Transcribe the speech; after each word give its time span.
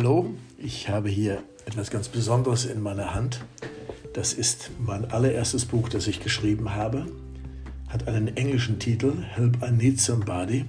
Hallo, 0.00 0.30
ich 0.58 0.88
habe 0.88 1.08
hier 1.08 1.42
etwas 1.66 1.90
ganz 1.90 2.06
Besonderes 2.06 2.66
in 2.66 2.80
meiner 2.80 3.16
Hand. 3.16 3.44
Das 4.14 4.32
ist 4.32 4.70
mein 4.78 5.10
allererstes 5.10 5.64
Buch, 5.64 5.88
das 5.88 6.06
ich 6.06 6.20
geschrieben 6.20 6.72
habe. 6.72 7.06
Hat 7.88 8.06
einen 8.06 8.36
englischen 8.36 8.78
Titel, 8.78 9.20
Help 9.20 9.58
I 9.60 9.72
Need 9.72 10.00
Somebody, 10.00 10.66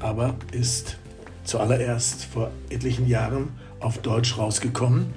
aber 0.00 0.34
ist 0.50 0.96
zuallererst 1.44 2.24
vor 2.24 2.50
etlichen 2.70 3.06
Jahren 3.06 3.50
auf 3.80 3.98
Deutsch 3.98 4.38
rausgekommen. 4.38 5.12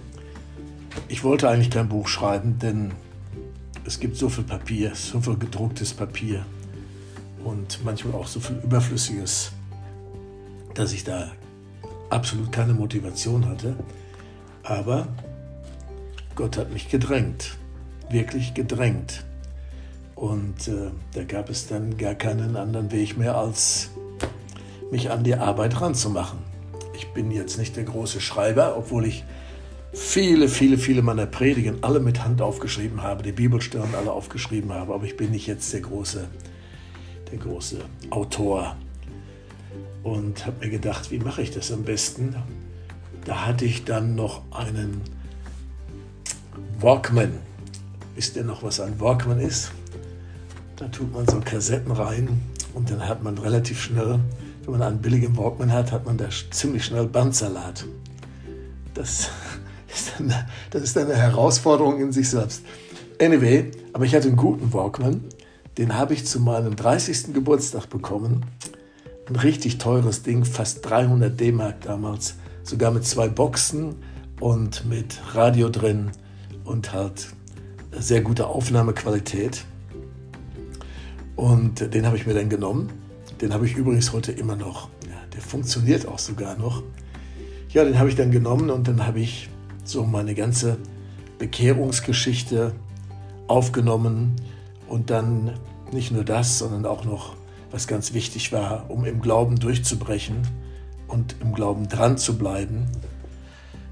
Ich 1.07 1.23
wollte 1.23 1.48
eigentlich 1.48 1.70
kein 1.70 1.88
Buch 1.88 2.09
schreiben, 2.09 2.59
denn 2.59 2.91
es 3.86 4.02
gibt 4.02 4.18
so 4.18 4.27
viel 4.27 4.43
Papier, 4.43 4.93
so 4.93 5.21
viel 5.21 5.38
gedrucktes 5.38 5.93
Papier 5.93 6.45
und 7.45 7.79
manchmal 7.86 8.13
auch 8.13 8.27
so 8.27 8.41
viel 8.41 8.57
Überflüssiges, 8.57 9.54
dass 10.73 10.91
ich 10.91 11.05
da 11.05 11.32
absolut 12.11 12.51
keine 12.51 12.73
Motivation 12.73 13.47
hatte. 13.47 13.75
Aber 14.63 15.07
Gott 16.35 16.57
hat 16.57 16.71
mich 16.71 16.89
gedrängt, 16.89 17.57
wirklich 18.09 18.53
gedrängt. 18.53 19.25
Und 20.15 20.67
äh, 20.67 20.91
da 21.13 21.23
gab 21.23 21.49
es 21.49 21.67
dann 21.67 21.97
gar 21.97 22.15
keinen 22.15 22.55
anderen 22.55 22.91
Weg 22.91 23.17
mehr, 23.17 23.35
als 23.35 23.89
mich 24.91 25.09
an 25.09 25.23
die 25.23 25.35
Arbeit 25.35 25.81
ranzumachen. 25.81 26.39
Ich 26.95 27.07
bin 27.13 27.31
jetzt 27.31 27.57
nicht 27.57 27.75
der 27.75 27.85
große 27.85 28.21
Schreiber, 28.21 28.77
obwohl 28.77 29.05
ich 29.05 29.23
viele, 29.93 30.48
viele, 30.48 30.77
viele 30.77 31.01
meiner 31.01 31.25
Predigen 31.25 31.84
alle 31.84 31.99
mit 31.99 32.23
Hand 32.23 32.41
aufgeschrieben 32.41 33.01
habe, 33.01 33.23
die 33.23 33.31
Bibelstellen 33.31 33.95
alle 33.95 34.12
aufgeschrieben 34.12 34.71
habe, 34.71 34.93
aber 34.93 35.05
ich 35.05 35.17
bin 35.17 35.31
nicht 35.31 35.48
jetzt 35.48 35.73
der 35.73 35.81
große, 35.81 36.27
der 37.31 37.37
große 37.39 37.79
Autor 38.09 38.75
und 40.03 40.45
habe 40.45 40.66
mir 40.66 40.71
gedacht, 40.71 41.11
wie 41.11 41.20
mache 41.20 41.41
ich 41.41 41.52
das 41.52 41.71
am 41.71 41.84
besten? 41.84 42.35
Da 43.26 43.46
hatte 43.46 43.65
ich 43.65 43.85
dann 43.85 44.15
noch 44.15 44.41
einen 44.51 45.01
Walkman. 46.79 47.34
Wisst 48.15 48.35
ihr 48.35 48.43
noch, 48.43 48.63
was 48.63 48.79
ein 48.79 48.99
Walkman 48.99 49.40
ist? 49.40 49.71
Da 50.76 50.87
tut 50.87 51.13
man 51.13 51.27
so 51.27 51.40
Kassetten 51.40 51.91
rein 51.91 52.41
und 52.73 52.90
dann 52.90 53.07
hat 53.07 53.23
man 53.23 53.37
relativ 53.37 53.79
schnell, 53.79 54.20
wenn 54.63 54.71
man 54.71 54.81
einen 54.81 55.01
billigen 55.01 55.37
Walkman 55.37 55.71
hat, 55.71 55.91
hat 55.91 56.05
man 56.05 56.18
da 56.18 56.26
ziemlich 56.49 56.85
schnell 56.85 57.05
Bandsalat. 57.05 57.85
Das 58.96 59.29
ist, 59.93 60.13
dann, 60.18 60.34
das 60.71 60.81
ist 60.81 60.98
eine 60.98 61.15
Herausforderung 61.15 62.01
in 62.01 62.12
sich 62.12 62.29
selbst. 62.29 62.63
Anyway, 63.21 63.70
aber 63.93 64.06
ich 64.06 64.16
hatte 64.16 64.28
einen 64.28 64.38
guten 64.38 64.74
Walkman. 64.74 65.24
Den 65.78 65.96
habe 65.96 66.13
ich 66.16 66.25
zu 66.25 66.40
meinem 66.40 66.75
30. 66.75 67.34
Geburtstag 67.34 67.90
bekommen 67.90 68.46
ein 69.31 69.38
richtig 69.38 69.78
teures 69.78 70.24
Ding, 70.24 70.44
fast 70.44 70.88
300 70.90 71.40
D-Mark 71.40 71.81
damals, 71.81 72.35
sogar 72.63 72.91
mit 72.91 73.06
zwei 73.06 73.29
Boxen 73.29 73.96
und 74.40 74.85
mit 74.85 75.19
Radio 75.34 75.69
drin 75.69 76.12
und 76.66 76.91
halt 76.91 77.29
sehr 77.97 78.22
gute 78.22 78.47
Aufnahmequalität. 78.47 79.63
Und 81.38 81.94
den 81.94 82.06
habe 82.06 82.18
ich 82.18 82.28
mir 82.28 82.34
dann 82.34 82.50
genommen. 82.50 82.90
Den 83.40 83.53
habe 83.53 83.66
ich 83.66 83.75
übrigens 83.75 84.12
heute 84.12 84.34
immer 84.34 84.56
noch. 84.56 84.90
Ja, 85.07 85.18
der 85.34 85.41
funktioniert 85.41 86.07
auch 86.07 86.19
sogar 86.19 86.57
noch. 86.57 86.84
Ja, 87.69 87.85
den 87.85 87.97
habe 87.97 88.09
ich 88.09 88.16
dann 88.16 88.31
genommen 88.31 88.69
und 88.69 88.88
dann 88.88 89.07
habe 89.07 89.22
ich 89.22 89.50
so 89.85 90.03
meine 90.03 90.35
ganze 90.35 90.78
Bekehrungsgeschichte 91.40 92.74
aufgenommen 93.47 94.35
und 94.88 95.09
dann 95.09 95.53
nicht 95.91 96.12
nur 96.12 96.25
das, 96.25 96.59
sondern 96.59 96.85
auch 96.85 97.06
noch 97.06 97.35
was 97.72 97.88
ganz 97.88 98.14
wichtig 98.14 98.52
war, 98.52 98.90
um 98.90 99.06
im 99.06 99.22
Glauben 99.22 99.59
durchzubrechen 99.59 100.47
und 101.08 101.36
im 101.41 101.53
Glauben 101.53 101.88
dran 101.88 102.18
zu 102.18 102.38
bleiben. 102.38 102.86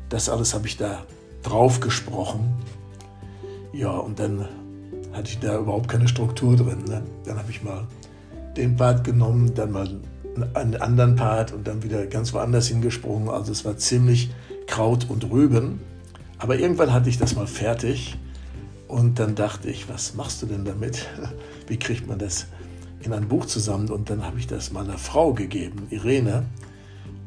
Das 0.10 0.30
alles 0.30 0.54
habe 0.54 0.68
ich 0.68 0.78
da 0.78 1.04
drauf 1.44 1.80
gesprochen. 1.80 2.54
Ja, 3.74 3.92
und 3.92 4.20
dann 4.20 4.46
hatte 5.14 5.30
ich 5.30 5.40
da 5.40 5.58
überhaupt 5.58 5.90
keine 5.90 6.08
Struktur 6.08 6.56
drin. 6.56 6.84
Ne? 6.88 7.04
Dann 7.26 7.38
habe 7.38 7.52
ich 7.52 7.64
mal 7.64 7.88
den 8.58 8.76
Part 8.76 9.04
genommen, 9.04 9.54
dann 9.54 9.72
mal 9.72 10.00
einen 10.54 10.76
anderen 10.76 11.16
Part 11.16 11.54
und 11.54 11.68
dann 11.68 11.84
wieder 11.84 12.06
ganz 12.06 12.34
woanders 12.34 12.68
hingesprungen. 12.68 13.30
Also 13.30 13.52
es 13.52 13.66
war 13.66 13.78
ziemlich 13.78 14.30
Kraut 14.68 15.10
und 15.10 15.30
Rüben. 15.30 15.82
Aber 16.38 16.58
irgendwann 16.58 16.94
hatte 16.94 17.10
ich 17.10 17.18
das 17.18 17.36
mal 17.36 17.48
fertig 17.48 18.18
und 18.88 19.20
dann 19.20 19.36
dachte 19.36 19.70
ich, 19.70 19.90
was 19.90 20.16
machst 20.16 20.42
du 20.42 20.46
denn 20.46 20.66
damit? 20.66 21.08
Wie 21.68 21.78
kriegt 21.78 22.08
man 22.08 22.20
das 22.20 22.48
in 23.02 23.14
ein 23.14 23.28
Buch 23.28 23.46
zusammen 23.46 23.90
und 23.90 24.10
dann 24.10 24.26
habe 24.26 24.40
ich 24.40 24.48
das 24.48 24.72
meiner 24.72 24.98
Frau 24.98 25.34
gegeben, 25.34 25.88
Irene, 25.90 26.46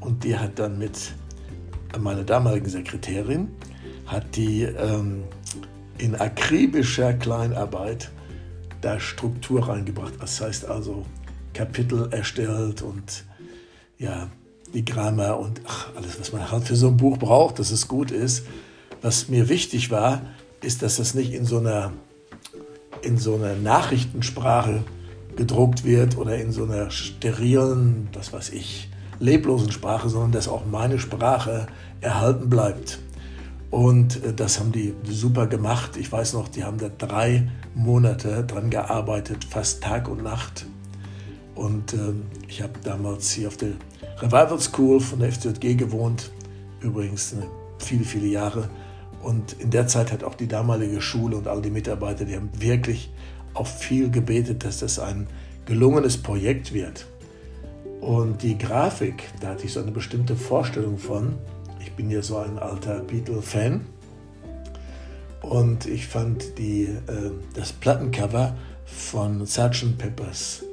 und 0.01 0.25
die 0.25 0.37
hat 0.37 0.59
dann 0.59 0.79
mit 0.79 1.15
meiner 1.99 2.25
damaligen 2.25 2.69
Sekretärin, 2.69 3.49
hat 4.07 4.37
die 4.37 4.63
ähm, 4.63 5.25
in 5.99 6.17
akribischer 6.17 7.15
Kleinarbeit 7.15 8.11
da 8.81 8.99
Struktur 8.99 9.69
reingebracht. 9.69 10.15
Das 10.21 10.41
heißt 10.41 10.67
also 10.67 11.07
Kapitel 11.55 12.09
erstellt 12.13 12.83
und 12.83 13.25
ja, 13.99 14.29
die 14.75 14.85
Grammar 14.85 15.39
und 15.39 15.61
ach, 15.67 15.91
alles, 15.97 16.19
was 16.19 16.33
man 16.33 16.51
halt 16.51 16.65
für 16.65 16.77
so 16.77 16.89
ein 16.89 16.97
Buch 16.97 17.19
braucht, 17.19 17.59
dass 17.59 17.71
es 17.71 17.89
gut 17.89 18.11
ist. 18.11 18.47
Was 19.03 19.29
mir 19.29 19.49
wichtig 19.49 19.91
war, 19.91 20.23
ist, 20.63 20.83
dass 20.83 20.97
das 20.97 21.15
nicht 21.15 21.33
in 21.33 21.45
so 21.45 21.59
einer, 21.59 21.93
in 23.03 23.19
so 23.19 23.35
einer 23.35 23.55
Nachrichtensprache 23.55 24.83
gedruckt 25.37 25.85
wird 25.85 26.17
oder 26.17 26.37
in 26.37 26.53
so 26.53 26.65
einer 26.65 26.91
sterilen, 26.91 28.09
was 28.13 28.33
weiß 28.33 28.51
ich, 28.51 28.91
leblosen 29.19 29.71
Sprache, 29.71 30.09
sondern 30.09 30.33
dass 30.33 30.49
auch 30.49 30.67
meine 30.67 30.99
Sprache 30.99 31.67
erhalten 32.01 32.49
bleibt. 32.49 32.99
Und 33.71 34.23
äh, 34.23 34.35
das 34.35 34.61
haben 34.61 34.73
die 34.73 34.95
super 35.05 35.47
gemacht. 35.47 35.97
Ich 35.97 36.13
weiß 36.13 36.35
noch, 36.35 36.49
die 36.49 36.65
haben 36.65 36.79
da 36.79 36.89
drei 36.89 37.49
Monate 37.75 38.45
dran 38.45 38.69
gearbeitet, 38.69 39.45
fast 39.45 39.83
Tag 39.83 40.09
und 40.09 40.23
Nacht. 40.23 40.67
Und 41.55 41.95
äh, 41.95 42.13
ich 42.49 42.63
habe 42.63 42.75
damals 42.85 43.31
hier 43.31 43.49
auf 43.49 43.57
der 43.57 43.73
Revival 44.19 44.61
School 44.61 45.01
von 45.01 45.21
der 45.21 45.33
FZG 45.33 45.77
gewohnt, 45.77 46.31
übrigens 46.81 47.35
viele, 47.79 48.05
viele 48.05 48.27
Jahre. 48.27 48.69
Und 49.23 49.55
in 49.55 49.71
der 49.71 49.87
Zeit 49.87 50.13
hat 50.13 50.25
auch 50.25 50.35
die 50.35 50.49
damalige 50.49 51.01
Schule 51.01 51.37
und 51.37 51.47
all 51.47 51.63
die 51.63 51.71
Mitarbeiter, 51.71 52.25
die 52.25 52.37
haben 52.37 52.51
wirklich 52.59 53.11
auch 53.55 53.67
viel 53.67 54.11
gebetet, 54.11 54.65
dass 54.65 54.79
das 54.81 54.99
ein 54.99 55.27
gelungenes 55.67 56.17
Projekt 56.17 56.73
wird. 56.73 57.07
Und 58.01 58.43
die 58.43 58.59
Grafik, 58.59 59.25
da 59.41 59.49
hatte 59.49 59.65
ich 59.65 59.73
so 59.73 59.81
eine 59.81 59.93
bestimmte 59.93 60.35
Vorstellung 60.35 60.99
von. 60.99 61.35
Ich 61.81 61.93
bin 61.93 62.11
ja 62.11 62.23
so 62.23 62.39
ein 62.39 62.59
alter 62.59 63.01
Beatle-Fan. 63.01 63.83
Und 65.43 65.87
ich 65.87 66.07
fand 66.07 66.59
die, 66.59 66.85
äh, 66.85 67.31
das 67.55 67.73
Plattencover 67.73 68.57
von 68.85 69.47
Sgt. 69.47 69.99
Peppers 69.99 70.65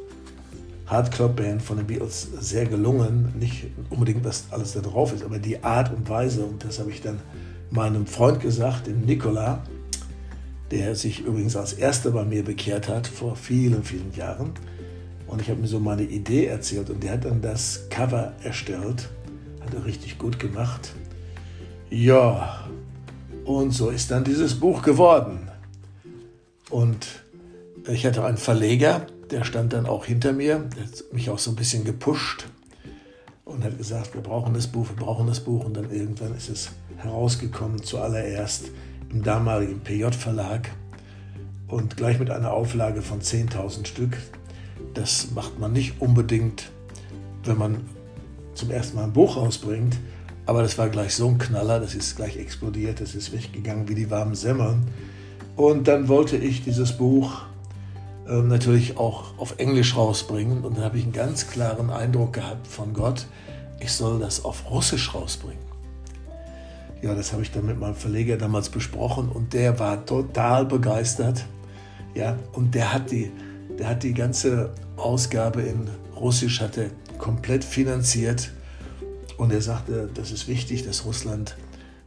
Hardcore 0.88 1.30
Band 1.30 1.62
von 1.62 1.78
den 1.78 1.86
Beatles 1.86 2.30
sehr 2.40 2.66
gelungen. 2.66 3.32
Nicht 3.40 3.68
unbedingt, 3.92 4.24
was 4.26 4.46
alles 4.50 4.74
da 4.74 4.80
drauf 4.80 5.14
ist, 5.14 5.24
aber 5.24 5.38
die 5.38 5.64
Art 5.64 5.94
und 5.94 6.10
Weise. 6.10 6.44
Und 6.44 6.64
das 6.64 6.80
habe 6.80 6.90
ich 6.90 7.02
dann 7.02 7.20
meinem 7.70 8.08
Freund 8.08 8.40
gesagt, 8.40 8.88
dem 8.88 9.02
Nikola 9.02 9.64
der 10.72 10.96
sich 10.96 11.22
übrigens 11.22 11.56
als 11.56 11.74
erster 11.74 12.12
bei 12.12 12.24
mir 12.24 12.44
bekehrt 12.44 12.88
hat 12.88 13.08
vor 13.08 13.36
vielen, 13.36 13.84
vielen 13.84 14.14
Jahren. 14.16 14.52
Und 15.28 15.42
ich 15.42 15.50
habe 15.50 15.62
mir 15.62 15.68
so 15.68 15.80
meine 15.80 16.04
Idee 16.04 16.46
erzählt 16.46 16.90
und 16.90 17.04
der 17.04 17.14
hat 17.14 17.26
dann 17.26 17.42
das 17.42 17.90
Cover 17.90 18.34
erstellt. 18.44 19.10
Hat 19.62 19.74
er 19.74 19.86
richtig 19.86 20.18
gut 20.18 20.40
gemacht. 20.40 20.94
Ja, 21.90 22.68
und 23.46 23.72
so 23.72 23.90
ist 23.90 24.12
dann 24.12 24.24
dieses 24.24 24.60
Buch 24.60 24.82
geworden. 24.82 25.50
Und 26.70 27.24
ich 27.88 28.06
hatte 28.06 28.24
einen 28.24 28.38
Verleger, 28.38 29.08
der 29.32 29.44
stand 29.44 29.74
dann 29.74 29.86
auch 29.86 30.06
hinter 30.06 30.34
mir, 30.34 30.60
der 30.76 30.84
hat 30.84 31.04
mich 31.12 31.30
auch 31.30 31.40
so 31.40 31.52
ein 31.52 31.56
bisschen 31.56 31.84
gepusht 31.84 32.48
und 33.46 33.64
hat 33.64 33.78
gesagt, 33.78 34.14
wir 34.14 34.22
brauchen 34.22 34.54
das 34.54 34.68
Buch, 34.68 34.90
wir 34.90 35.04
brauchen 35.04 35.28
das 35.28 35.40
Buch. 35.40 35.66
Und 35.66 35.76
dann 35.76 35.92
irgendwann 35.92 36.36
ist 36.36 36.50
es 36.50 36.70
herausgekommen, 36.98 37.82
zuallererst 37.82 38.66
im 39.12 39.24
damaligen 39.24 39.80
PJ-Verlag 39.82 40.70
und 41.68 41.98
gleich 41.98 42.20
mit 42.20 42.30
einer 42.30 42.52
Auflage 42.52 43.02
von 43.02 43.22
10.000 43.22 43.88
Stück. 43.88 44.18
Das 44.94 45.32
macht 45.32 45.60
man 45.60 45.74
nicht 45.74 46.02
unbedingt, 46.02 46.72
wenn 47.44 47.58
man 47.58 47.82
zum 48.54 48.72
ersten 48.72 48.98
Mal 48.98 49.06
ein 49.06 49.14
Buch 49.14 49.38
rausbringt, 49.38 49.98
aber 50.46 50.64
das 50.64 50.78
war 50.78 50.90
gleich 50.90 51.14
so 51.14 51.28
ein 51.28 51.38
Knaller, 51.38 51.80
das 51.80 51.96
ist 51.96 52.16
gleich 52.16 52.38
explodiert, 52.38 53.02
das 53.02 53.16
ist 53.16 53.32
weggegangen 53.32 53.88
wie 53.88 53.96
die 53.96 54.10
warmen 54.10 54.36
Semmeln. 54.36 54.88
Und 55.56 55.88
dann 55.88 56.08
wollte 56.08 56.38
ich 56.38 56.64
dieses 56.64 56.98
Buch 56.98 57.44
äh, 58.28 58.42
natürlich 58.42 58.98
auch 58.98 59.38
auf 59.38 59.56
Englisch 59.58 59.96
rausbringen 59.96 60.64
und 60.64 60.78
dann 60.78 60.84
habe 60.84 60.98
ich 60.98 61.04
einen 61.04 61.14
ganz 61.14 61.48
klaren 61.48 61.90
Eindruck 61.90 62.34
gehabt 62.34 62.68
von 62.68 62.94
Gott, 62.94 63.28
ich 63.80 63.92
soll 63.92 64.20
das 64.20 64.44
auf 64.44 64.70
Russisch 64.70 65.14
rausbringen. 65.14 65.69
Ja, 67.02 67.16
das 67.16 67.32
habe 67.32 67.44
ich 67.44 67.52
dann 67.52 67.66
mit 67.66 67.80
meinem 67.80 67.96
Verleger 67.96 68.38
damals 68.38 68.70
besprochen 68.70 69.30
und 69.30 69.54
der 69.54 69.80
war 69.80 70.06
total 70.06 70.66
begeistert. 70.66 71.46
Ja, 72.14 72.38
und 72.54 72.76
der 72.76 72.94
hat 72.94 73.12
die, 73.12 73.32
der 73.78 73.90
hat 73.90 74.04
die 74.04 74.14
ganze 74.14 74.74
Ausgabe 74.98 75.62
in 75.62 75.90
Russisch 76.16 76.60
hatte 76.60 76.92
komplett 77.18 77.64
finanziert 77.64 78.52
Und 79.38 79.54
er 79.54 79.62
sagte, 79.62 80.10
das 80.14 80.32
ist 80.32 80.50
wichtig, 80.50 80.86
dass 80.86 81.06
Russland 81.06 81.56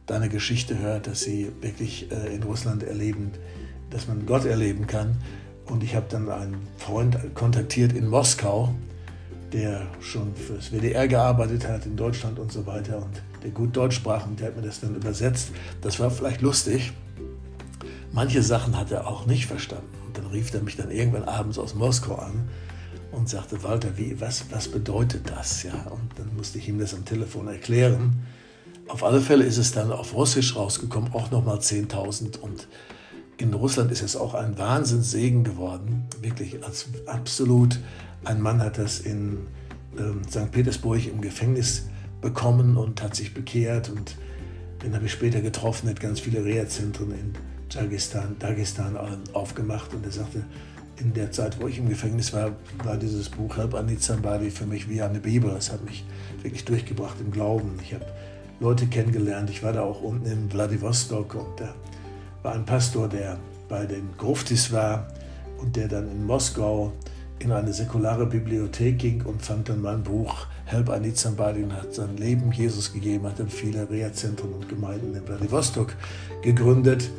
deine 0.05 0.29
Geschichte 0.29 0.77
hört, 0.77 1.07
dass 1.07 1.21
sie 1.21 1.51
wirklich 1.61 2.11
äh, 2.11 2.35
in 2.35 2.43
Russland 2.43 2.83
erleben, 2.83 3.31
dass 3.89 4.07
man 4.07 4.27
Gott 4.27 4.45
erleben 4.45 4.85
kann. 4.85 5.17
Und 5.65 5.83
ich 5.83 5.95
habe 5.95 6.05
dann 6.09 6.29
einen 6.29 6.67
Freund 6.77 7.17
kontaktiert 7.33 7.93
in 7.93 8.07
Moskau, 8.07 8.75
der 9.53 9.87
schon 9.99 10.35
fürs 10.35 10.71
WDR 10.71 11.07
gearbeitet 11.07 11.67
hat 11.67 11.85
in 11.85 11.95
Deutschland 11.95 12.39
und 12.39 12.51
so 12.51 12.65
weiter 12.65 12.97
und 12.97 13.21
der 13.43 13.51
gut 13.51 13.75
Deutsch 13.75 13.95
sprach 13.95 14.25
und 14.25 14.39
der 14.39 14.47
hat 14.47 14.55
mir 14.55 14.63
das 14.63 14.79
dann 14.79 14.95
übersetzt. 14.95 15.51
Das 15.81 15.99
war 15.99 16.09
vielleicht 16.09 16.41
lustig. 16.41 16.91
Manche 18.11 18.41
Sachen 18.41 18.77
hat 18.77 18.91
er 18.91 19.07
auch 19.07 19.25
nicht 19.25 19.45
verstanden. 19.45 19.87
Und 20.05 20.17
dann 20.17 20.27
rief 20.27 20.53
er 20.53 20.61
mich 20.61 20.75
dann 20.75 20.91
irgendwann 20.91 21.23
abends 21.23 21.57
aus 21.57 21.75
Moskau 21.75 22.15
an 22.15 22.49
und 23.11 23.29
sagte, 23.29 23.63
Walter, 23.63 23.97
wie, 23.97 24.19
was, 24.19 24.45
was 24.51 24.67
bedeutet 24.67 25.29
das? 25.29 25.63
Ja, 25.63 25.73
und 25.89 26.09
dann 26.17 26.35
musste 26.35 26.57
ich 26.57 26.67
ihm 26.67 26.79
das 26.79 26.93
am 26.93 27.05
Telefon 27.05 27.47
erklären. 27.47 28.23
Auf 28.87 29.03
alle 29.03 29.21
Fälle 29.21 29.45
ist 29.45 29.57
es 29.57 29.71
dann 29.71 29.91
auf 29.91 30.13
Russisch 30.13 30.55
rausgekommen, 30.55 31.13
auch 31.13 31.31
nochmal 31.31 31.57
10.000 31.57 32.39
und 32.39 32.67
in 33.37 33.53
Russland 33.53 33.91
ist 33.91 34.03
es 34.03 34.15
auch 34.15 34.35
ein 34.35 34.57
Wahnsinnssegen 34.57 35.43
geworden, 35.43 36.05
wirklich 36.21 36.63
als 36.63 36.87
absolut. 37.07 37.79
Ein 38.25 38.41
Mann 38.41 38.61
hat 38.61 38.77
das 38.77 39.01
in 39.01 39.47
äh, 39.97 40.29
St. 40.29 40.51
Petersburg 40.51 41.05
im 41.07 41.21
Gefängnis 41.21 41.87
bekommen 42.21 42.77
und 42.77 43.01
hat 43.01 43.15
sich 43.15 43.33
bekehrt 43.33 43.89
und 43.89 44.15
den 44.81 44.95
habe 44.95 45.05
ich 45.05 45.11
später 45.11 45.41
getroffen, 45.41 45.89
hat 45.89 45.99
ganz 45.99 46.19
viele 46.19 46.43
Reha-Zentren 46.43 47.11
in 47.11 47.33
Dagestan, 47.69 48.35
Dagestan 48.39 48.97
aufgemacht 49.33 49.93
und 49.93 50.05
er 50.05 50.11
sagte, 50.11 50.43
in 50.97 51.13
der 51.13 51.31
Zeit, 51.31 51.59
wo 51.59 51.67
ich 51.67 51.79
im 51.79 51.89
Gefängnis 51.89 52.33
war, 52.33 52.51
war 52.83 52.97
dieses 52.97 53.29
Buch 53.29 53.57
Help 53.57 53.73
I 53.73 53.83
Need 53.83 54.03
Somebody 54.03 54.51
für 54.51 54.65
mich 54.65 54.87
wie 54.87 55.01
eine 55.01 55.19
Bibel. 55.19 55.51
Es 55.57 55.71
hat 55.71 55.83
mich 55.83 56.05
wirklich 56.41 56.65
durchgebracht 56.65 57.17
im 57.19 57.31
Glauben. 57.31 57.77
Ich 57.81 57.93
habe 57.93 58.05
Leute 58.59 58.85
kennengelernt. 58.85 59.49
Ich 59.49 59.63
war 59.63 59.73
da 59.73 59.81
auch 59.81 60.01
unten 60.01 60.25
in 60.27 60.49
Vladivostok 60.49 61.35
und 61.35 61.59
da 61.59 61.73
war 62.43 62.53
ein 62.53 62.65
Pastor, 62.65 63.09
der 63.09 63.39
bei 63.67 63.85
den 63.85 64.09
Gruftis 64.17 64.71
war 64.71 65.07
und 65.59 65.75
der 65.75 65.87
dann 65.87 66.09
in 66.11 66.25
Moskau 66.25 66.93
in 67.39 67.51
eine 67.51 67.73
säkulare 67.73 68.25
Bibliothek 68.25 68.99
ging 68.99 69.21
und 69.23 69.41
fand 69.41 69.69
dann 69.69 69.81
mein 69.81 70.03
Buch 70.03 70.47
Help 70.65 70.89
I 70.89 70.99
Need 70.99 71.17
Somebody 71.17 71.63
und 71.63 71.73
hat 71.73 71.93
sein 71.93 72.15
Leben 72.17 72.51
Jesus 72.51 72.93
gegeben, 72.93 73.25
hat 73.25 73.39
dann 73.39 73.49
viele 73.49 73.89
Reha-Zentren 73.89 74.53
und 74.53 74.69
Gemeinden 74.69 75.13
in 75.13 75.25
Vladivostok 75.25 75.95
gegründet. 76.41 77.09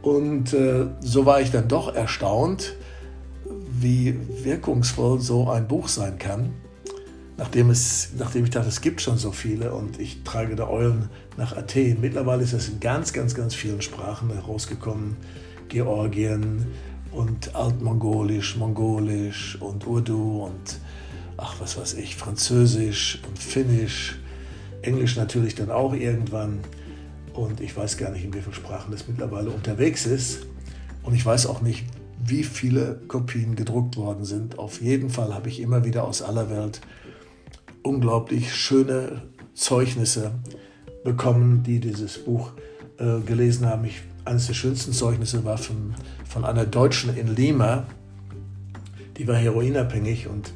Und 0.00 0.54
äh, 0.54 0.86
so 1.00 1.26
war 1.26 1.40
ich 1.40 1.50
dann 1.50 1.68
doch 1.68 1.94
erstaunt, 1.94 2.76
wie 3.70 4.16
wirkungsvoll 4.42 5.20
so 5.20 5.50
ein 5.50 5.68
Buch 5.68 5.88
sein 5.88 6.18
kann 6.18 6.52
nachdem, 7.38 7.70
es, 7.70 8.10
nachdem 8.18 8.44
ich 8.44 8.50
dachte, 8.50 8.68
es 8.68 8.82
gibt 8.82 9.00
schon 9.00 9.16
so 9.16 9.32
viele 9.32 9.72
und 9.72 9.98
ich 9.98 10.22
trage 10.24 10.56
da 10.56 10.68
Eulen 10.68 11.08
nach 11.38 11.56
Athen. 11.56 12.00
Mittlerweile 12.00 12.42
ist 12.42 12.52
es 12.52 12.68
in 12.68 12.80
ganz, 12.80 13.12
ganz, 13.12 13.34
ganz 13.34 13.54
vielen 13.54 13.80
Sprachen 13.80 14.30
herausgekommen. 14.30 15.16
Georgien 15.68 16.66
und 17.12 17.54
Altmongolisch, 17.54 18.56
Mongolisch 18.56 19.56
und 19.60 19.86
Urdu 19.86 20.46
und 20.46 20.80
ach, 21.36 21.56
was 21.60 21.78
weiß 21.78 21.94
ich, 21.94 22.16
Französisch 22.16 23.20
und 23.26 23.38
Finnisch, 23.38 24.18
Englisch 24.82 25.16
natürlich 25.16 25.54
dann 25.54 25.70
auch 25.70 25.94
irgendwann. 25.94 26.60
Und 27.32 27.60
ich 27.60 27.76
weiß 27.76 27.96
gar 27.96 28.10
nicht, 28.10 28.24
in 28.24 28.34
wie 28.34 28.40
vielen 28.40 28.54
Sprachen 28.54 28.90
das 28.90 29.06
mittlerweile 29.06 29.50
unterwegs 29.50 30.06
ist. 30.06 30.46
Und 31.02 31.14
ich 31.14 31.24
weiß 31.24 31.46
auch 31.46 31.62
nicht, 31.62 31.84
wie 32.24 32.42
viele 32.42 33.00
Kopien 33.06 33.54
gedruckt 33.54 33.96
worden 33.96 34.24
sind. 34.24 34.58
Auf 34.58 34.80
jeden 34.82 35.08
Fall 35.08 35.34
habe 35.34 35.48
ich 35.48 35.60
immer 35.60 35.84
wieder 35.84 36.04
aus 36.04 36.20
aller 36.20 36.50
Welt 36.50 36.80
unglaublich 37.82 38.54
schöne 38.54 39.22
Zeugnisse 39.54 40.32
bekommen, 41.04 41.62
die 41.62 41.80
dieses 41.80 42.18
Buch 42.18 42.52
äh, 42.98 43.20
gelesen 43.20 43.66
haben. 43.66 43.84
Ich, 43.84 44.02
eines 44.28 44.46
der 44.46 44.54
schönsten 44.54 44.92
Zeugnisse 44.92 45.44
war 45.44 45.58
von, 45.58 45.94
von 46.28 46.44
einer 46.44 46.66
Deutschen 46.66 47.16
in 47.16 47.34
Lima, 47.34 47.84
die 49.16 49.26
war 49.26 49.36
heroinabhängig 49.36 50.28
und 50.28 50.52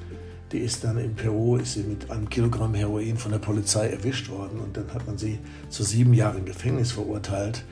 die 0.53 0.59
ist 0.59 0.85
dann 0.85 0.99
in 0.99 1.15
Peru, 1.15 1.57
ist 1.57 1.73
sie 1.75 1.83
mit 1.83 2.11
einem 2.11 2.29
Kilogramm 2.29 2.75
Heroin 2.75 3.17
von 3.17 3.33
der 3.33 3.39
Polizei 3.39 3.89
erwischt 3.89 4.29
worden. 4.29 4.61
Und 4.61 4.77
dann 4.77 4.93
hat 4.93 5.07
man 5.07 5.17
sie 5.17 5.39
zu 5.71 5.83
sieben 5.83 6.13
Jahren 6.13 6.45
Gefängnis 6.45 6.93
verurteilt. 6.93 7.65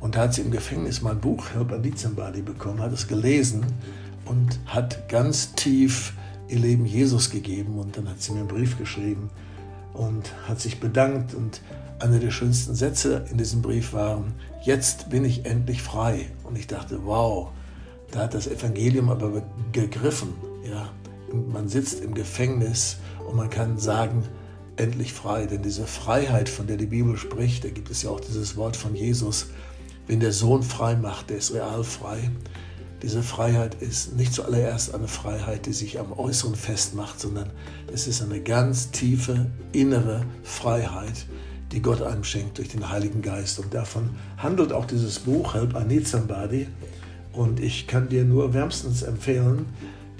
Und 0.00 0.16
da 0.16 0.22
hat 0.22 0.34
sie 0.34 0.42
im 0.42 0.50
Gefängnis 0.50 1.00
mein 1.00 1.20
Buch 1.20 1.50
Help 1.54 1.80
Dizembadi 1.82 2.42
bekommen, 2.42 2.80
hat 2.80 2.92
es 2.92 3.06
gelesen 3.06 3.64
und 4.24 4.58
hat 4.66 5.08
ganz 5.08 5.54
tief 5.54 6.14
ihr 6.48 6.58
Leben 6.58 6.86
Jesus 6.86 7.30
gegeben. 7.30 7.78
Und 7.78 7.96
dann 7.96 8.08
hat 8.08 8.20
sie 8.20 8.32
mir 8.32 8.40
einen 8.40 8.48
Brief 8.48 8.76
geschrieben 8.76 9.30
und 9.92 10.32
hat 10.48 10.60
sich 10.60 10.80
bedankt 10.80 11.34
und 11.34 11.60
einer 12.04 12.18
der 12.18 12.30
schönsten 12.30 12.74
Sätze 12.74 13.24
in 13.30 13.38
diesem 13.38 13.62
Brief 13.62 13.94
waren, 13.94 14.34
jetzt 14.62 15.08
bin 15.08 15.24
ich 15.24 15.46
endlich 15.46 15.82
frei. 15.82 16.26
Und 16.42 16.58
ich 16.58 16.66
dachte, 16.66 17.00
wow, 17.04 17.48
da 18.10 18.20
hat 18.20 18.34
das 18.34 18.46
Evangelium 18.46 19.08
aber 19.08 19.42
gegriffen. 19.72 20.34
Ja, 20.68 20.90
man 21.32 21.68
sitzt 21.68 22.02
im 22.02 22.14
Gefängnis 22.14 22.98
und 23.26 23.36
man 23.36 23.48
kann 23.48 23.78
sagen, 23.78 24.22
endlich 24.76 25.14
frei. 25.14 25.46
Denn 25.46 25.62
diese 25.62 25.86
Freiheit, 25.86 26.50
von 26.50 26.66
der 26.66 26.76
die 26.76 26.86
Bibel 26.86 27.16
spricht, 27.16 27.64
da 27.64 27.70
gibt 27.70 27.90
es 27.90 28.02
ja 28.02 28.10
auch 28.10 28.20
dieses 28.20 28.56
Wort 28.56 28.76
von 28.76 28.94
Jesus, 28.94 29.46
wenn 30.06 30.20
der 30.20 30.32
Sohn 30.32 30.62
frei 30.62 30.96
macht, 30.96 31.30
der 31.30 31.38
ist 31.38 31.54
real 31.54 31.84
frei. 31.84 32.30
Diese 33.02 33.22
Freiheit 33.22 33.76
ist 33.80 34.14
nicht 34.14 34.34
zuallererst 34.34 34.94
eine 34.94 35.08
Freiheit, 35.08 35.64
die 35.66 35.72
sich 35.72 35.98
am 35.98 36.12
Äußeren 36.12 36.54
festmacht, 36.54 37.18
sondern 37.18 37.50
es 37.92 38.06
ist 38.06 38.22
eine 38.22 38.40
ganz 38.40 38.90
tiefe 38.90 39.46
innere 39.72 40.26
Freiheit, 40.42 41.26
die 41.74 41.82
Gott 41.82 42.00
einem 42.02 42.22
schenkt 42.22 42.58
durch 42.58 42.68
den 42.68 42.88
Heiligen 42.88 43.20
Geist. 43.20 43.58
Und 43.58 43.74
davon 43.74 44.10
handelt 44.38 44.72
auch 44.72 44.84
dieses 44.84 45.18
Buch, 45.18 45.54
Help 45.54 45.74
I 45.74 45.84
Need 45.84 46.06
Somebody. 46.06 46.68
Und 47.32 47.58
ich 47.58 47.88
kann 47.88 48.08
dir 48.08 48.24
nur 48.24 48.54
wärmstens 48.54 49.02
empfehlen, 49.02 49.66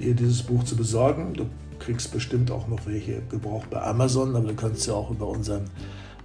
dir 0.01 0.15
dieses 0.15 0.43
Buch 0.43 0.65
zu 0.65 0.77
besorgen. 0.77 1.33
Du 1.35 1.47
kriegst 1.79 2.13
bestimmt 2.13 2.51
auch 2.51 2.67
noch 2.67 2.87
welche 2.87 3.23
gebraucht 3.31 3.71
bei 3.71 3.81
Amazon, 3.81 4.35
aber 4.35 4.49
du 4.49 4.55
kannst 4.55 4.83
sie 4.83 4.93
auch 4.93 5.13
über 5.13 5.29
unseren 5.29 5.71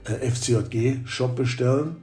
äh, 0.05 0.31
FCJG-Shop 0.31 1.35
bestellen. 1.35 1.97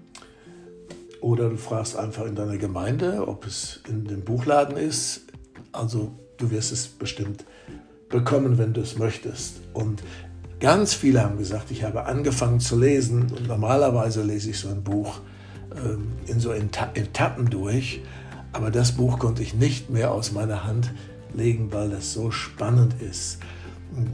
Oder 1.21 1.51
du 1.51 1.57
fragst 1.57 1.97
einfach 1.97 2.27
in 2.27 2.37
deiner 2.37 2.59
Gemeinde, 2.59 3.27
ob 3.27 3.45
es 3.45 3.81
in 3.89 4.05
dem 4.05 4.23
Buchladen 4.23 4.77
ist. 4.77 5.23
Also 5.73 6.13
du 6.37 6.53
wirst 6.53 6.71
es 6.71 6.87
bestimmt 6.87 7.45
bekommen, 8.09 8.57
wenn 8.57 8.73
du 8.73 8.83
es 8.83 8.97
möchtest. 8.97 9.63
Und 9.73 10.05
ganz 10.61 10.95
viele 10.95 11.23
haben 11.23 11.39
gesagt, 11.39 11.71
ich 11.71 11.85
habe 11.85 12.07
angefangen 12.07 12.61
zu 12.61 12.79
lesen 12.79 13.31
und 13.31 13.49
normalerweise 13.49 14.23
lese 14.23 14.51
ich 14.51 14.59
so 14.59 14.69
ein 14.69 14.83
Buch 14.83 15.21
ähm, 15.77 16.09
in 16.27 16.41
so 16.41 16.53
Etappen 16.53 17.51
durch. 17.51 18.03
Aber 18.53 18.71
das 18.71 18.93
Buch 18.93 19.19
konnte 19.19 19.43
ich 19.43 19.55
nicht 19.55 19.91
mehr 19.91 20.13
aus 20.13 20.33
meiner 20.33 20.65
Hand 20.65 20.93
legen, 21.35 21.73
weil 21.73 21.91
das 21.91 22.13
so 22.13 22.31
spannend 22.31 22.95
ist. 23.03 23.39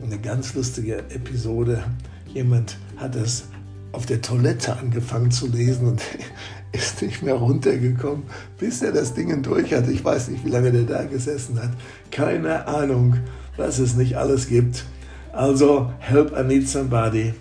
Eine 0.03 0.19
ganz 0.19 0.55
lustige 0.55 0.99
Episode. 1.11 1.85
Jemand 2.27 2.77
hat 2.97 3.15
es 3.15 3.45
auf 3.93 4.07
der 4.07 4.21
Toilette 4.21 4.77
angefangen 4.77 5.31
zu 5.31 5.47
lesen 5.47 5.87
und 5.87 6.03
ist 6.73 7.03
nicht 7.03 7.23
mehr 7.23 7.35
runtergekommen, 7.35 8.25
bis 8.59 8.83
er 8.83 8.93
das 8.93 9.15
Ding 9.15 9.43
durch 9.43 9.73
hatte. 9.73 9.93
Ich 9.93 10.05
weiß 10.05 10.29
nicht, 10.29 10.45
wie 10.45 10.51
lange 10.51 10.73
der 10.73 10.83
da 10.83 11.05
gesessen 11.05 11.63
hat. 11.63 11.71
Keine 12.11 12.67
Ahnung, 12.67 13.19
was 13.57 13.79
es 13.79 13.95
nicht 13.95 14.17
alles 14.17 14.49
gibt. 14.49 14.85
Also, 15.33 15.91
Help 15.99 16.37
I 16.39 16.43
Need 16.45 16.69
Somebody. 16.69 17.33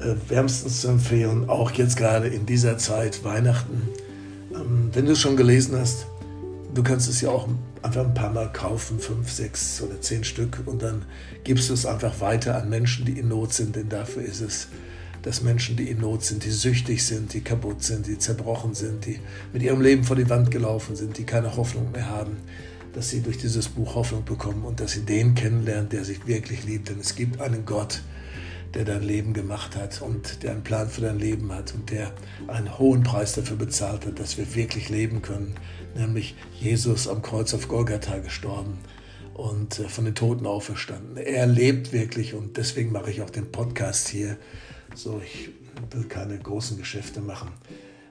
Äh, 0.00 0.14
wärmstens 0.28 0.80
zu 0.80 0.88
empfehlen, 0.88 1.48
auch 1.48 1.70
jetzt 1.70 1.96
gerade 1.96 2.26
in 2.26 2.44
dieser 2.44 2.76
Zeit, 2.76 3.22
Weihnachten. 3.22 3.88
Ähm, 4.52 4.90
wenn 4.92 5.06
du 5.06 5.12
es 5.12 5.20
schon 5.20 5.36
gelesen 5.36 5.78
hast, 5.78 6.06
du 6.74 6.82
kannst 6.82 7.08
es 7.08 7.20
ja 7.20 7.30
auch 7.30 7.48
einfach 7.82 8.04
ein 8.04 8.14
paar 8.14 8.32
Mal 8.32 8.52
kaufen, 8.52 8.98
fünf, 8.98 9.30
sechs 9.30 9.80
oder 9.80 10.00
zehn 10.00 10.24
Stück, 10.24 10.62
und 10.66 10.82
dann 10.82 11.04
gibst 11.44 11.70
du 11.70 11.74
es 11.74 11.86
einfach 11.86 12.20
weiter 12.20 12.56
an 12.60 12.68
Menschen, 12.68 13.04
die 13.04 13.20
in 13.20 13.28
Not 13.28 13.52
sind, 13.52 13.76
denn 13.76 13.88
dafür 13.88 14.22
ist 14.22 14.40
es 14.40 14.68
dass 15.22 15.42
Menschen, 15.42 15.76
die 15.76 15.88
in 15.88 16.00
Not 16.00 16.22
sind, 16.22 16.44
die 16.44 16.50
süchtig 16.50 17.02
sind, 17.02 17.32
die 17.32 17.40
kaputt 17.40 17.82
sind, 17.82 18.06
die 18.06 18.18
zerbrochen 18.18 18.74
sind, 18.74 19.06
die 19.06 19.20
mit 19.54 19.62
ihrem 19.62 19.80
Leben 19.80 20.04
vor 20.04 20.16
die 20.16 20.28
Wand 20.28 20.50
gelaufen 20.50 20.96
sind, 20.96 21.16
die 21.16 21.24
keine 21.24 21.56
Hoffnung 21.56 21.92
mehr 21.92 22.10
haben, 22.10 22.36
dass 22.94 23.10
sie 23.10 23.20
durch 23.20 23.38
dieses 23.38 23.68
Buch 23.68 23.94
Hoffnung 23.96 24.24
bekommen 24.24 24.64
und 24.64 24.80
dass 24.80 24.92
sie 24.92 25.04
den 25.04 25.34
kennenlernen, 25.34 25.88
der 25.88 26.04
sich 26.04 26.26
wirklich 26.26 26.64
liebt. 26.64 26.88
Denn 26.88 27.00
es 27.00 27.16
gibt 27.16 27.40
einen 27.40 27.66
Gott, 27.66 28.02
der 28.74 28.84
dein 28.84 29.02
Leben 29.02 29.34
gemacht 29.34 29.76
hat 29.76 30.02
und 30.02 30.42
der 30.42 30.52
einen 30.52 30.64
Plan 30.64 30.88
für 30.88 31.00
dein 31.00 31.18
Leben 31.18 31.52
hat 31.52 31.74
und 31.74 31.90
der 31.90 32.12
einen 32.48 32.78
hohen 32.78 33.02
Preis 33.02 33.34
dafür 33.34 33.56
bezahlt 33.56 34.06
hat, 34.06 34.18
dass 34.18 34.36
wir 34.38 34.54
wirklich 34.54 34.88
leben 34.88 35.22
können, 35.22 35.54
nämlich 35.96 36.34
Jesus 36.58 37.06
am 37.08 37.22
Kreuz 37.22 37.54
auf 37.54 37.68
Golgatha 37.68 38.18
gestorben 38.18 38.78
und 39.34 39.80
äh, 39.80 39.88
von 39.88 40.04
den 40.04 40.14
Toten 40.14 40.46
auferstanden. 40.46 41.16
Er 41.16 41.46
lebt 41.46 41.92
wirklich 41.92 42.34
und 42.34 42.56
deswegen 42.56 42.92
mache 42.92 43.10
ich 43.10 43.22
auch 43.22 43.30
den 43.30 43.50
Podcast 43.50 44.08
hier, 44.08 44.36
so, 44.94 45.20
ich 45.24 45.50
will 45.90 46.04
keine 46.04 46.38
großen 46.38 46.76
Geschäfte 46.76 47.20
machen. 47.20 47.50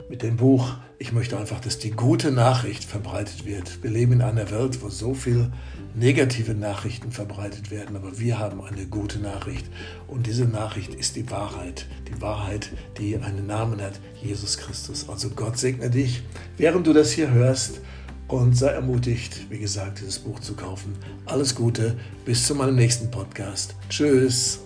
Mit 0.09 0.21
dem 0.21 0.37
Buch. 0.37 0.75
Ich 0.99 1.11
möchte 1.11 1.37
einfach, 1.37 1.59
dass 1.59 1.79
die 1.79 1.91
gute 1.91 2.31
Nachricht 2.31 2.83
verbreitet 2.83 3.45
wird. 3.45 3.83
Wir 3.83 3.89
leben 3.89 4.13
in 4.13 4.21
einer 4.21 4.49
Welt, 4.51 4.81
wo 4.81 4.89
so 4.89 5.13
viel 5.13 5.51
negative 5.95 6.53
Nachrichten 6.53 7.11
verbreitet 7.11 7.71
werden, 7.71 7.95
aber 7.95 8.19
wir 8.19 8.39
haben 8.39 8.61
eine 8.61 8.85
gute 8.85 9.19
Nachricht 9.19 9.65
und 10.07 10.27
diese 10.27 10.45
Nachricht 10.45 10.95
ist 10.95 11.15
die 11.15 11.29
Wahrheit. 11.29 11.87
Die 12.07 12.21
Wahrheit, 12.21 12.71
die 12.97 13.17
einen 13.17 13.47
Namen 13.47 13.81
hat, 13.81 13.99
Jesus 14.21 14.57
Christus. 14.57 15.09
Also 15.09 15.29
Gott 15.29 15.57
segne 15.57 15.89
dich, 15.89 16.23
während 16.57 16.87
du 16.87 16.93
das 16.93 17.11
hier 17.11 17.31
hörst 17.31 17.81
und 18.27 18.57
sei 18.57 18.69
ermutigt, 18.69 19.49
wie 19.49 19.59
gesagt, 19.59 19.99
dieses 19.99 20.19
Buch 20.19 20.39
zu 20.39 20.55
kaufen. 20.55 20.95
Alles 21.25 21.53
Gute, 21.53 21.97
bis 22.25 22.47
zu 22.47 22.55
meinem 22.55 22.75
nächsten 22.75 23.11
Podcast. 23.11 23.75
Tschüss. 23.89 24.59